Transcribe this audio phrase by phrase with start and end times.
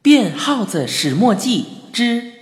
[0.00, 2.32] 变耗子始末记之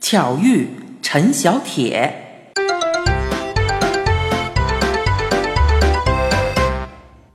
[0.00, 0.70] 巧遇
[1.02, 2.54] 陈小铁。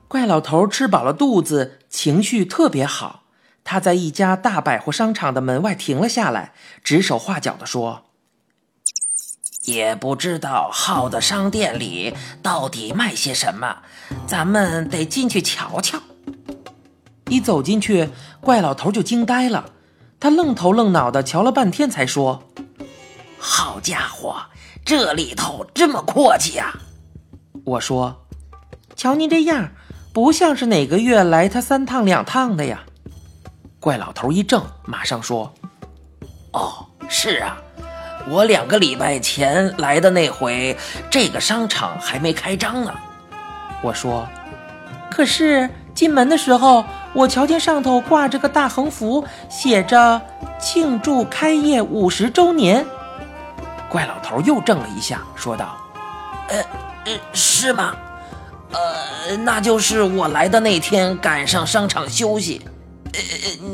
[0.07, 3.25] 怪老头吃饱了肚子，情绪特别好。
[3.63, 6.53] 他在一家大百货商场的门外停了下来，
[6.83, 8.05] 指手画脚地说
[9.65, 13.83] ：“也不知道耗子商店里到底卖些什么，
[14.25, 16.01] 咱们得进去瞧瞧。”
[17.29, 18.09] 一走进去，
[18.39, 19.71] 怪老头就惊呆了。
[20.19, 22.43] 他愣头愣脑的瞧了半天，才说
[23.37, 24.35] ：“好家伙，
[24.83, 26.73] 这里头这么阔气啊！”
[27.65, 28.25] 我说
[28.95, 29.69] ：“瞧您这样，
[30.11, 32.83] 不像是哪个月来他三趟两趟的呀。”
[33.79, 35.53] 怪老头一怔，马上说
[36.53, 37.57] ：“哦，是啊，
[38.27, 40.75] 我两个礼拜前来的那回，
[41.11, 42.91] 这个商场还没开张呢。”
[43.83, 44.27] 我说
[45.11, 46.83] ：“可是进门的时候。”
[47.17, 50.21] 我瞧见上头挂着个大横幅，写着
[50.61, 52.85] “庆祝开业五十周年”。
[53.89, 55.75] 怪老头又怔了一下，说道
[56.47, 56.63] ：“呃，
[57.05, 57.95] 呃，是吗？
[58.71, 62.61] 呃，那就是我来的那天赶上商场休息。
[63.05, 63.19] 呃，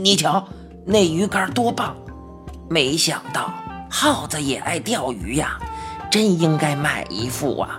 [0.02, 0.48] 你瞧
[0.86, 1.98] 那鱼竿多棒！
[2.70, 3.54] 没想到
[3.90, 5.60] 耗子也爱钓鱼呀，
[6.10, 7.78] 真应该买一副啊。”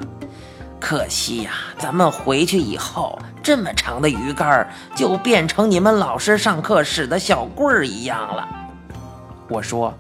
[0.86, 8.46] 可惜呀，咱们回去以后，这么长的鱼竿就变成你们老师上课使的小棍儿一样了。
[9.48, 9.94] 我说，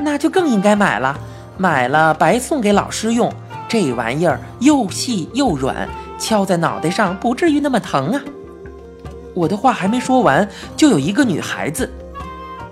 [0.00, 1.16] 那就更应该买了，
[1.56, 3.32] 买了白送给老师用。
[3.68, 8.20] 这玩意儿又细又软，敲在脑袋上不至于那么疼啊。
[9.32, 11.88] 我的话还没说完，就有一个女孩子，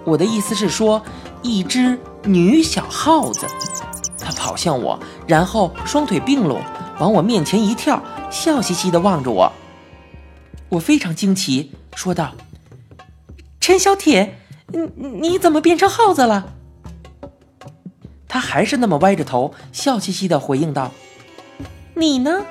[0.02, 1.00] 我的意思是说，
[1.40, 3.46] 一只女小耗子，
[4.18, 6.60] 她跑向我，然后双腿并拢。
[7.02, 8.00] 往我面前一跳，
[8.30, 9.52] 笑嘻嘻的望着我。
[10.68, 12.34] 我非常惊奇，说道
[13.58, 16.52] ：“陈小铁，你你怎么变成耗子了？”
[18.28, 20.92] 他还是那么歪着头，笑嘻嘻的回应道
[21.94, 22.44] ：“你呢？”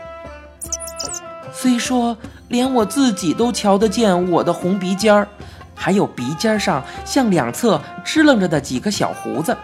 [1.56, 2.18] 虽说
[2.50, 5.30] 连我自己都瞧得见我的红鼻尖儿，
[5.74, 9.56] 还有鼻尖上向两侧支棱着的几个小胡子，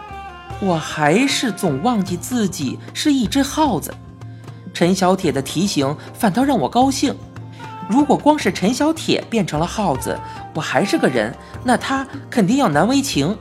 [0.62, 3.92] 我还是总忘记自己是一只耗子。
[4.78, 7.12] 陈小铁的提醒反倒让我高兴。
[7.88, 10.16] 如果光是陈小铁变成了耗子，
[10.54, 11.34] 我还是个人，
[11.64, 13.36] 那他肯定要难为情。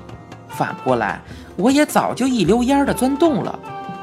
[0.48, 1.22] 反过来，
[1.56, 3.60] 我也早就一溜烟儿的钻洞了。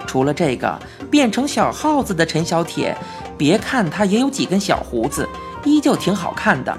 [0.06, 0.78] 除了这个
[1.10, 2.96] 变成小耗子的陈小铁，
[3.36, 5.28] 别看他也有几根小胡子，
[5.64, 6.72] 依旧挺好看的。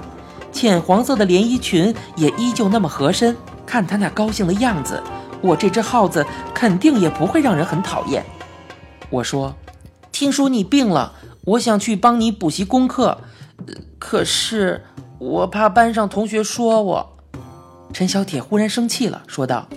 [0.52, 3.36] 浅黄色的连衣裙也依旧那么合身。
[3.66, 5.02] 看他那高兴的样子，
[5.42, 6.24] 我这只耗子
[6.54, 8.24] 肯定也不会让人很讨厌。
[9.10, 9.54] 我说。
[10.18, 11.12] 听说你病了，
[11.44, 13.18] 我想去帮你补习功课，
[13.98, 14.82] 可是
[15.18, 17.18] 我怕班上同学说我。
[17.92, 19.68] 陈小铁忽然生气了，说道：“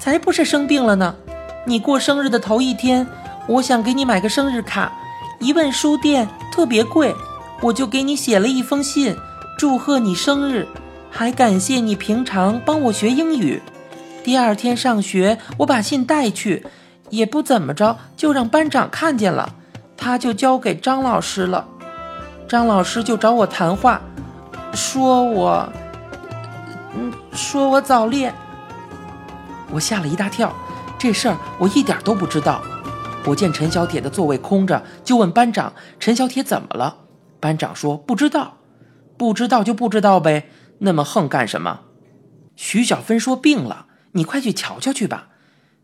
[0.00, 1.16] 才不是生病了呢！
[1.66, 3.06] 你过生日的头一天，
[3.46, 4.90] 我想给你买个生日卡，
[5.38, 7.14] 一问书店特别贵，
[7.60, 9.14] 我就给你写了一封信，
[9.58, 10.66] 祝贺你生日，
[11.10, 13.60] 还感谢你平常帮我学英语。
[14.24, 16.64] 第二天上学，我把信带去。”
[17.10, 19.54] 也不怎么着，就让班长看见了，
[19.96, 21.66] 他就交给张老师了。
[22.48, 24.00] 张老师就找我谈话，
[24.72, 25.68] 说我，
[26.96, 28.34] 嗯，说我早恋。
[29.70, 30.54] 我吓了一大跳，
[30.96, 32.62] 这事儿我一点都不知道。
[33.24, 36.98] 我见陈小铁的座位空着，就问班长：“陈小铁怎么了？”
[37.40, 38.58] 班长说：“不知道，
[39.16, 41.80] 不知道就不知道呗，那么横干什么？”
[42.54, 45.28] 徐小芬说：“病了，你快去瞧瞧去吧。”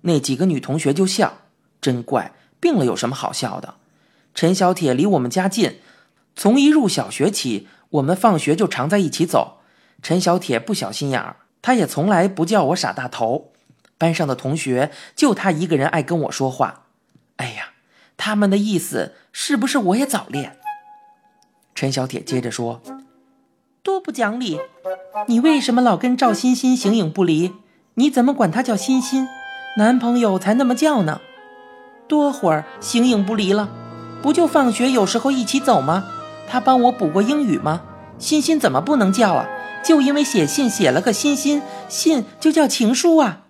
[0.02, 1.38] 那几个女同学就笑，
[1.80, 3.74] 真怪，病了有什么好笑的？
[4.34, 5.80] 陈小铁离我们家近，
[6.34, 9.58] 从一入小学起，我们放学就常在一起走。
[10.02, 13.52] 陈小铁不小心眼儿，他也从来不叫我傻大头。
[13.98, 16.86] 班上的同学就他一个人爱跟我说话。
[17.36, 17.74] 哎呀，
[18.16, 20.58] 他们的意思是不是我也早恋？
[21.74, 22.82] 陈小铁接着说
[23.82, 24.58] ：“多不讲理！
[25.28, 27.52] 你为什么老跟赵欣欣形影不离？
[27.94, 29.28] 你怎么管她叫欣欣？”
[29.74, 31.22] 男朋友才那么叫呢，
[32.06, 33.70] 多会儿形影不离了，
[34.20, 36.04] 不就放学有时候一起走吗？
[36.46, 37.80] 他帮我补过英语吗？
[38.18, 39.48] 欣欣怎么不能叫啊？
[39.82, 43.44] 就因为写信写了个欣欣，信就叫情书啊。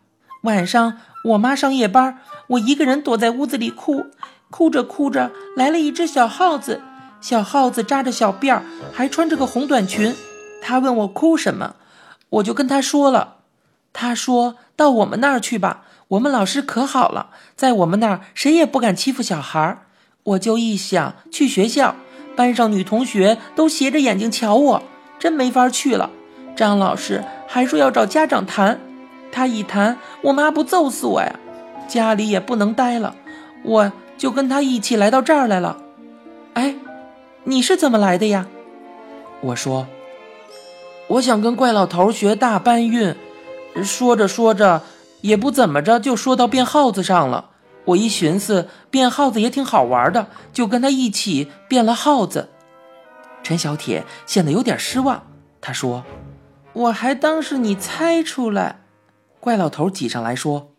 [0.45, 2.19] 晚上我妈上夜班，
[2.51, 4.07] 我一个人躲在屋子里哭，
[4.49, 6.81] 哭着哭着来了一只小耗子，
[7.21, 10.15] 小耗子扎着小辫儿，还穿着个红短裙。
[10.63, 11.75] 他问我哭什么，
[12.31, 13.39] 我就跟他说了。
[13.93, 15.83] 他说到我们那儿去吧。
[16.13, 19.87] 我们老师可好了，在我们那儿谁也不敢欺负小孩儿。
[20.25, 21.97] 我就一想去学校，
[22.37, 24.83] 班上女同学都斜着眼睛瞧我，
[25.19, 26.11] 真没法去了。
[26.55, 28.79] 张老师还说要找家长谈。
[29.31, 31.41] 他一谈，我妈不揍死我呀！
[31.89, 33.17] 家里也不能待了，
[33.65, 35.79] 我就跟他一起来到这儿来了。
[36.53, 36.75] 哎，
[37.45, 38.47] 你是怎么来的呀？
[39.41, 39.87] 我说，
[41.09, 43.17] 我想跟怪老头学大搬运。
[43.83, 44.83] 说着说着，
[45.23, 47.51] 也不怎么着，就说到变耗子上了。
[47.87, 52.51] 我一寻思，变耗子也挺好玩的，就跟他一起变了耗子。
[53.43, 55.27] 陈小铁显得有点失望，
[55.61, 56.05] 他说
[56.75, 58.83] ：“我还当是你猜出来。”
[59.41, 60.71] 怪老头挤上来说：“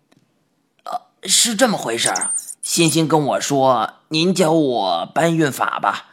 [0.86, 2.31] 呃，是这么回事儿。
[2.62, 6.06] 欣欣跟我说，您教我搬运法吧。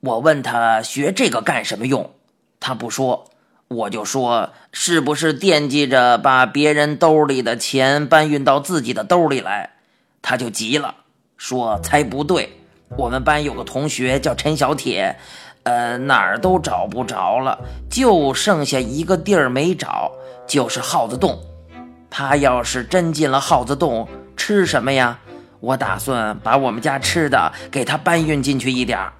[0.00, 2.10] 我问他学这个干什么用，
[2.58, 3.30] 他不说。
[3.74, 9.70] 我就说，是不是惦记着把别人兜里的钱搬运到自己的兜里来？”
[10.22, 10.94] 他就急了，
[11.36, 12.58] 说：“猜不对，
[12.96, 15.16] 我们班有个同学叫陈小铁，
[15.64, 17.58] 呃，哪儿都找不着了，
[17.90, 20.12] 就剩下一个地儿没找，
[20.46, 21.40] 就是耗子洞。
[22.08, 25.18] 他要是真进了耗子洞，吃什么呀？
[25.60, 29.12] 我打算把我们家吃的给他搬运进去一点儿。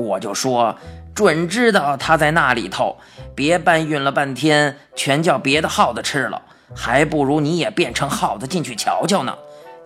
[0.00, 0.76] 我就说，
[1.14, 2.96] 准知道他在那里头，
[3.34, 6.42] 别搬运了半天，全叫别的耗子吃了，
[6.74, 9.34] 还不如你也变成耗子进去瞧瞧呢。”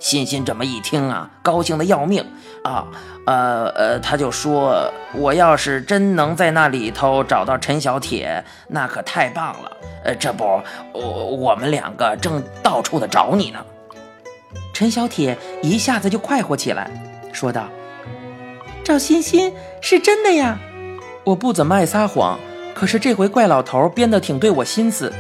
[0.01, 2.23] 欣欣这么一听啊，高兴的要命
[2.63, 2.85] 啊！
[3.27, 9.77] 呃呃，他就说：“我要是真能在那里头找到陈小铁，那可太棒了。
[10.05, 10.45] 呃，这不，
[10.93, 13.65] 我我们两个正到处的找你呢。”
[14.75, 16.91] 陈小铁一下子就快活起来，
[17.33, 17.67] 说道
[18.85, 19.51] ：“赵欣欣
[19.81, 20.59] 是真的呀！
[21.25, 22.39] 我不怎么爱撒谎，
[22.75, 25.11] 可是这回怪老头编的挺对我心思，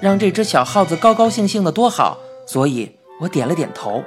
[0.00, 2.90] 让这只小耗子高高兴兴的多好，所以
[3.20, 4.02] 我点了点头。”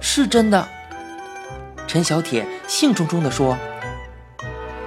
[0.00, 0.66] 是真的，
[1.86, 3.58] 陈小铁兴冲冲地说：“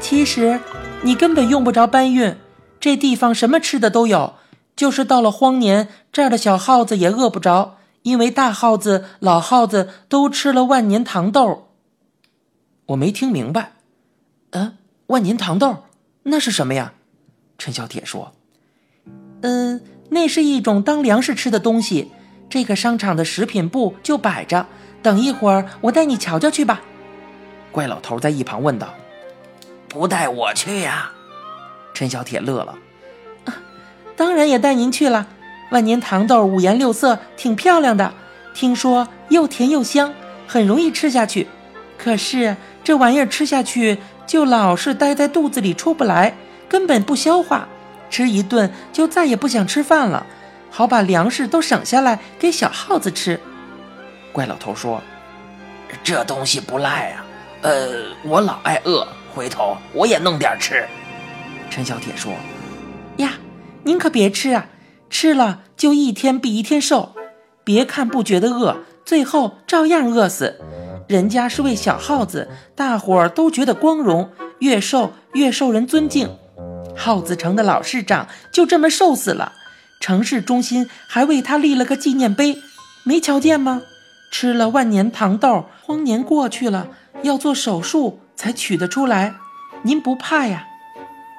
[0.01, 0.59] 其实
[1.03, 2.35] 你根本用不着搬运，
[2.79, 4.33] 这地方什么吃的都有。
[4.75, 11.67] 就是到了荒年，这儿的小耗子也饿不着，因为大耗子、老耗子都吃了万年糖豆。”
[12.89, 13.73] 我没听明白，
[14.51, 14.77] 嗯，
[15.07, 15.83] 万年糖豆
[16.23, 16.93] 那是什么呀？
[17.59, 18.33] 陈小铁说
[19.41, 22.11] ：“嗯，那是一种当粮食吃的东西。
[22.49, 24.65] 这个商场的食品部就摆着。”
[25.03, 26.81] 等一会儿，我带你瞧瞧去吧。
[27.71, 28.93] 怪老头在一旁问道
[29.87, 31.11] ：“不带我去呀？”
[31.93, 32.75] 陈小铁乐了
[33.45, 33.53] ：“啊
[34.15, 35.27] 当然也带您去了。
[35.69, 38.13] 万年糖豆五颜六色，挺漂亮的。
[38.55, 40.13] 听说又甜又香，
[40.47, 41.47] 很容易吃下去。
[41.97, 42.57] 可是
[42.89, 46.35] 这玩意儿吃下去就老是待在肚子里出不来，
[46.67, 47.67] 根本不消化。
[48.09, 50.25] 吃一顿就再也不想吃饭了，
[50.71, 53.39] 好把粮食都省下来给小耗子吃。”
[54.33, 55.03] 怪老头说
[56.03, 57.25] ：“这东西不赖啊，
[57.61, 60.83] 呃，我老爱饿，回头我也弄点吃。”
[61.69, 62.33] 陈小铁说
[63.17, 63.33] ：“呀，
[63.83, 64.65] 您可别吃啊，
[65.11, 67.13] 吃了就一天比一天瘦。
[67.63, 70.59] 别看不觉得饿，最后照样饿死。
[71.09, 74.29] 人家是位小耗子，大伙儿都觉得光荣，
[74.59, 76.29] 越瘦越受人尊敬。
[76.95, 79.53] 耗子城的老市长就这么瘦死了，
[79.99, 82.59] 城市中心还为他立了个纪念碑，
[83.03, 83.81] 没瞧见吗？”
[84.31, 86.89] 吃了万年糖豆，荒年过去了，
[87.23, 89.33] 要做手术才取得出来。
[89.81, 90.67] 您不怕呀？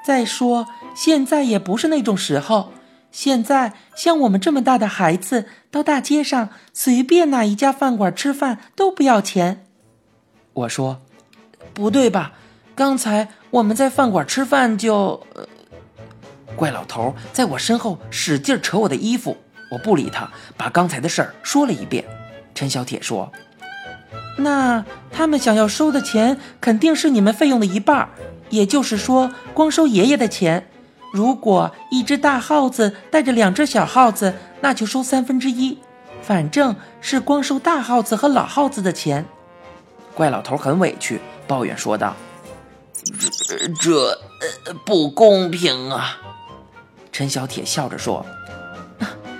[0.04, 2.72] 再说现在也不是那种时候。
[3.10, 9.66] 现在像我们这么大的孩子，到大街上随便哪一家饭馆吃饭都不要钱。
[10.52, 11.00] 我说，
[11.74, 12.32] 不对吧？
[12.74, 15.26] 刚才我们在饭馆吃饭就……
[16.56, 19.36] 怪老头在我身后使劲扯我的衣服，
[19.70, 22.04] 我不理他，把刚才的事儿说了一遍。
[22.54, 23.32] 陈小铁说
[24.38, 28.10] ：“那他们想要收的钱肯定是你们费用的一半，
[28.50, 30.69] 也就是说，光收爷爷的钱。
[31.12, 35.78] 如果一只大耗子带着两只小耗子，那就收三分之一。
[36.22, 39.26] 反正是光收大耗子和老耗子的钱。”
[40.14, 42.14] 怪老头很委屈，抱怨说道
[43.80, 44.18] ：“这
[44.64, 46.18] 这不公平啊！”
[47.10, 48.24] 陈小铁笑着说：“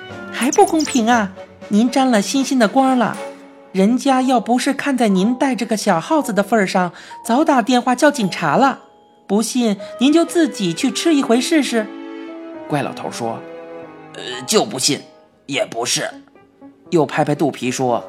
[0.33, 1.33] 还不公平啊！”
[1.69, 3.17] 您沾了欣欣的光了，
[3.71, 6.93] 人家要不是看在您带着个小耗子的份上，
[7.25, 8.81] 早打电话叫警察了。
[9.31, 11.87] 不信，您就自己去吃一回试试。
[12.67, 13.39] 怪老头说
[14.19, 15.01] ：“呃，就不信，
[15.47, 16.11] 也不是。”
[16.91, 18.03] 又拍拍肚皮说：“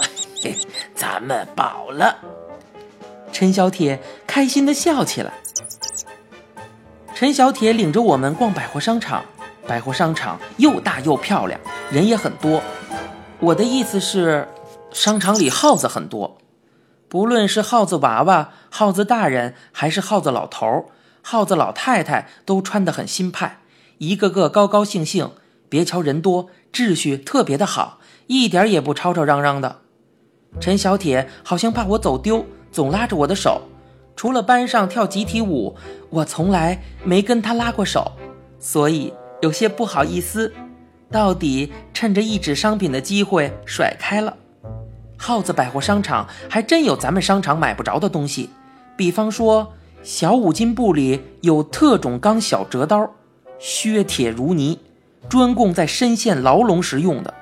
[0.44, 0.54] 嘿，
[0.94, 2.14] 咱们饱了。”
[3.32, 5.32] 陈小铁开心地笑起来。
[7.14, 9.24] 陈小铁领着我们逛百货商场，
[9.66, 11.58] 百货商场又大又漂亮，
[11.90, 12.62] 人也很多。
[13.38, 14.46] 我的意思是，
[14.92, 16.36] 商场里耗子很多，
[17.10, 20.90] 不论是耗子娃娃、耗子大人，还是耗子老头、
[21.22, 23.58] 耗子老太太，都穿得很新派，
[23.98, 25.32] 一个个高高兴兴，
[25.68, 27.98] 别瞧人多，秩序特别的好，
[28.28, 29.78] 一点也不吵吵嚷嚷的。
[30.60, 33.62] 陈小铁好像怕我走丢，总拉着我的手。
[34.14, 35.76] 除了班上跳集体舞，
[36.10, 38.12] 我从来没跟他拉过手，
[38.60, 39.12] 所以
[39.42, 40.52] 有些不好意思。
[41.10, 44.36] 到底趁着一纸商品的机会甩开了。
[45.22, 48.48] 耗子百货商场还真有咱们商场买不着的东西，
[48.96, 53.10] 比方说小五金部里有特种钢小折刀，
[53.58, 54.78] 削铁如泥，
[55.28, 57.34] 专供在深陷牢笼时用的。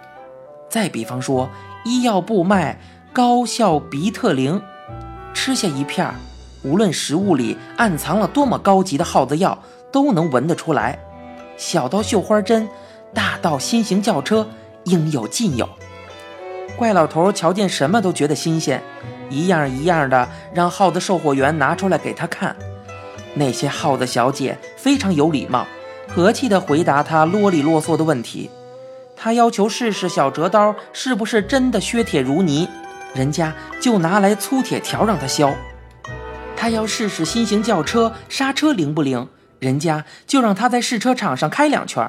[0.69, 1.49] 再比方说
[1.85, 2.81] 医药部卖
[3.13, 4.61] 高效鼻特灵，
[5.33, 6.13] 吃下一片，
[6.65, 9.57] 无论食物里暗藏了多么高级的耗子药，
[9.93, 10.99] 都能闻得出来。
[11.57, 12.69] 小到绣花针。
[13.15, 14.47] 大到新型轿车，
[14.85, 15.67] 应有尽有。
[16.79, 18.81] 怪老头瞧见什么都觉得新鲜，
[19.29, 22.55] 一样一样的让耗子售货员拿出来给他看。
[23.35, 25.67] 那些耗子小姐非常有礼貌，
[26.07, 28.49] 和气地回答他啰里啰嗦的问题。
[29.17, 32.69] 他要求试试小折刀是不是真的削铁如泥，
[33.13, 35.53] 人家就拿来粗铁条让他削。
[36.57, 42.09] 他要试试新型轿车刹车灵不灵，人家就让他在试车场上开两圈。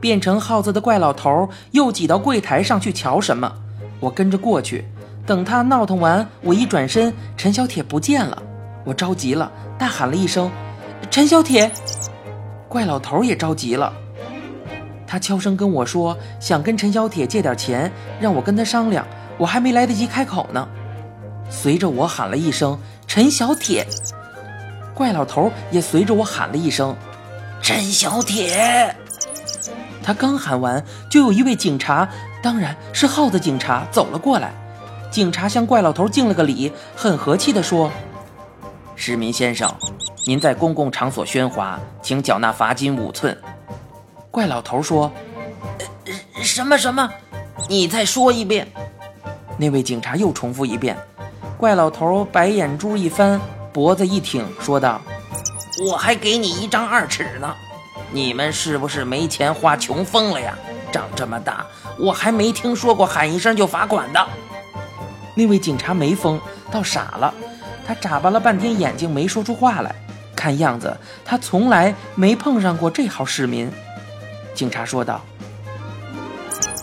[0.00, 3.52] 变成耗子的怪老头又挤到柜台上去瞧什么？
[4.00, 4.84] 我跟着过去。
[5.26, 8.42] 等他闹腾完，我一转身，陈小铁不见了。
[8.84, 10.50] 我着急了，大喊了一声
[11.10, 11.70] ：“陈小铁！”
[12.68, 13.92] 怪老头也着急了，
[15.06, 19.06] 他悄声跟我说：“想跟陈小铁借点钱，让我跟他商量。”
[19.38, 20.68] 我还没来得及开口呢，
[21.48, 23.86] 随着我喊了一声“陈小铁”，
[24.94, 26.94] 怪老头也随着我喊了一声。
[27.62, 28.94] 陈小铁，
[30.02, 32.08] 他刚喊完，就有一位警察，
[32.42, 34.52] 当然是耗子警察走了过来。
[35.10, 37.90] 警察向怪老头敬了个礼，很和气地说
[38.94, 39.72] ：“市民先生，
[40.24, 43.36] 您在公共场所喧哗，请缴纳罚金五寸。”
[44.30, 45.10] 怪老头说
[46.42, 47.10] ：“什么什么？
[47.68, 48.66] 你再说一遍。”
[49.58, 50.96] 那位警察又重复一遍。
[51.58, 53.38] 怪老头白眼珠一翻，
[53.72, 55.00] 脖子一挺，说道。
[55.90, 57.54] 我还给你一张二尺呢，
[58.12, 60.56] 你们是不是没钱花穷疯了呀？
[60.92, 61.64] 长这么大，
[61.96, 64.26] 我还没听说过喊一声就罚款的。
[65.36, 66.40] 那位警察没疯，
[66.70, 67.32] 倒傻了，
[67.86, 69.94] 他眨巴了半天眼睛，没说出话来。
[70.34, 73.70] 看样子他从来没碰上过这号市民。
[74.54, 75.20] 警察说道：“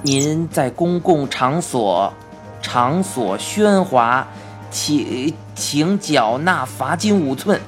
[0.04, 2.14] 您在公共场所
[2.62, 4.26] 场所喧哗，
[4.72, 7.60] 请请缴纳罚金五寸。”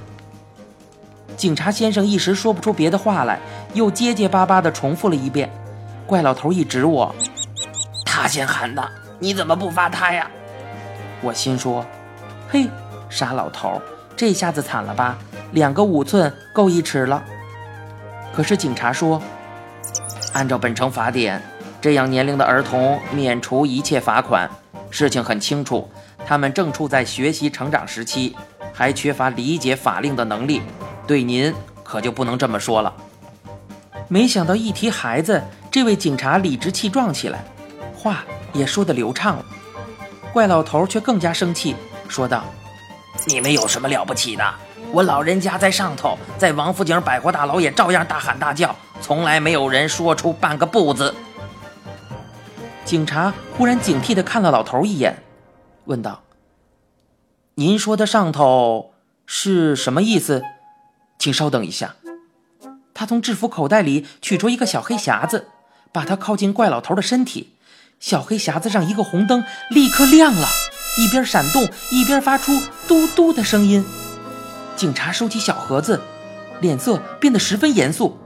[1.39, 3.39] 警察先生一时说不出别的话来，
[3.74, 5.50] 又结结巴巴地重复了一遍。
[6.05, 7.15] 怪老头一指我
[8.05, 8.86] ：“他先喊的，
[9.19, 10.29] 你怎么不罚他呀？”
[11.24, 11.86] 我心说
[12.51, 12.67] ：“嘿，
[13.10, 13.81] 傻老头，
[14.17, 15.17] 这下子惨了吧？
[15.53, 17.24] 两个五寸够一尺了。”
[18.36, 19.22] 可是警察说
[20.36, 21.41] ：“按照本城法典，
[21.79, 24.50] 这样年龄的儿童免除一切罚款。
[24.89, 25.89] 事情很清楚，
[26.25, 28.36] 他们正处在学习成长时期，
[28.74, 30.62] 还缺乏理解法令的能力。”
[31.10, 31.51] 对您
[31.84, 32.94] 可就不能这么说了。
[34.10, 37.44] 没想到一提孩子，这位警察理直气壮起来，
[37.96, 38.24] 话
[38.54, 39.46] 也说得流畅了。
[40.32, 41.75] 怪老头却更加生气，
[42.08, 42.44] 说道
[43.25, 44.54] ：“你们有什么了不起的？
[44.92, 51.16] 我老人家在上头，在王府井百货大楼也照样大喊大叫，从来没有人说出半个不字。”
[52.86, 55.24] 警察忽然警惕地看了老头一眼，
[55.86, 56.22] 问道
[57.56, 58.92] ：“您说的上头
[59.25, 60.44] 是什么意思？”
[61.19, 61.95] 请稍等一下，
[62.93, 65.47] 他从制服口袋里取出一个小黑匣子，
[65.91, 67.49] 把它靠近怪老头的身体。
[67.99, 70.47] 小黑匣子上一个红灯立刻亮了，
[70.97, 72.57] 一边闪动一边发出
[72.88, 73.83] 嘟嘟的声音。
[74.77, 76.01] 警察收起小盒子，
[76.61, 78.17] 脸色变得十分严肃。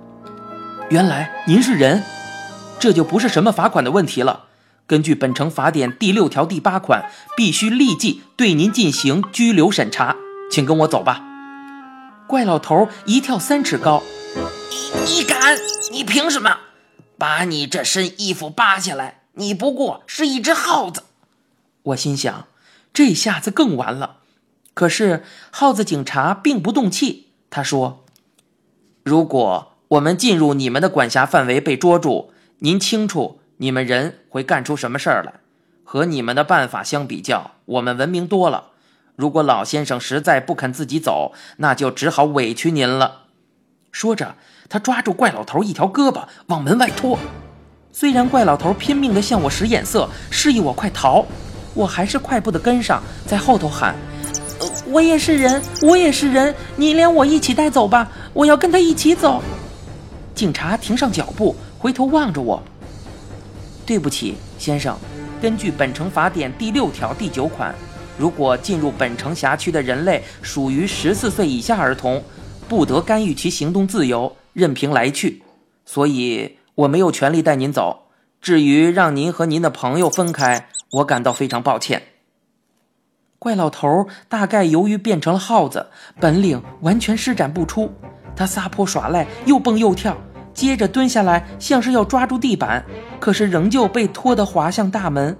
[0.91, 2.03] 原来您是人，
[2.79, 4.45] 这就不是什么罚款的问题了。
[4.85, 10.15] 根据本城法典第六条第八款，必须立即对您进行拘留审查。
[10.51, 11.32] 请跟我走吧。
[12.33, 14.01] 怪老头一跳三尺高，
[15.05, 15.55] 你你敢？
[15.91, 16.57] 你凭什么？
[17.15, 19.21] 把你这身衣服扒下来！
[19.33, 21.03] 你不过是一只耗子。
[21.83, 22.47] 我心想，
[22.91, 24.21] 这下子更完了。
[24.73, 28.03] 可是耗子警察并不动气，他说
[29.05, 35.35] ：“如果我们进入你们的管辖范围被捉住，您清楚你们人会干出什么事儿来？
[35.83, 38.71] 和你们的办法相比较，我们文明多了。”
[39.15, 43.23] 如果老先生实在不肯自己走，那就只好委屈您了。
[43.91, 44.35] 说着，
[44.69, 47.19] 他抓住怪老头一条胳膊往门外拖。
[47.91, 51.23] 虽然怪老头拼命地向我使眼色，示意我快逃，
[51.75, 53.95] 我还是快步地跟上，在后头喊
[54.89, 59.43] ：“我也是人，我也是人，你连我一起带走吧，我要跟他一起走。”
[60.33, 62.63] 警察停上脚步，回头望着我。
[63.85, 64.97] 对不起，先生，
[65.39, 67.75] 根据本城法典第六条第九款，
[68.17, 72.23] 如果进入本城辖区的人类属于十四岁以下儿童，
[72.67, 75.41] 不得干预其行动自由，任凭来去。
[75.85, 78.07] 所以我没有权利带您走。
[78.41, 82.03] 至于让您和您的朋友分开，我感到非常抱歉。
[83.39, 85.87] 怪老头大概由于变成了耗子，
[86.19, 87.91] 本领完全施展不出。
[88.35, 90.17] 他撒泼耍赖，又蹦又跳，
[90.53, 92.83] 接着蹲下来，像是要抓住地板，
[93.19, 95.37] 可是仍旧被拖得滑向大门。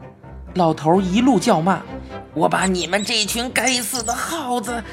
[0.56, 1.82] 老头一路叫骂
[2.36, 4.84] ：“我把你们这群该死的耗子，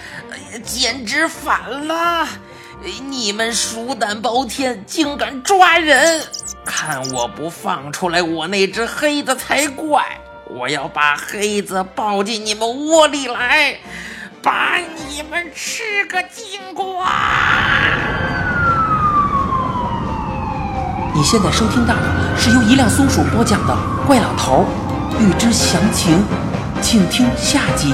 [0.64, 2.26] 简直反了！
[3.10, 6.22] 你们鼠胆包天，竟敢抓人！”
[6.64, 10.02] 看我不放出来我那只黑子才怪！
[10.48, 13.76] 我要把黑子抱进你们窝里来，
[14.42, 17.06] 把你们吃个精光！
[21.14, 22.02] 你现在收听到的
[22.38, 23.74] 是由一辆松鼠播讲的
[24.06, 24.64] 《怪老头》，
[25.18, 26.22] 欲知详情
[26.80, 27.92] 请听下集。